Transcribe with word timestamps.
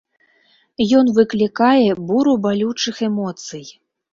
Ён 0.99 1.11
выклікае 1.17 1.89
буру 2.07 2.33
балючых 2.47 2.95
эмоцый. 3.11 3.65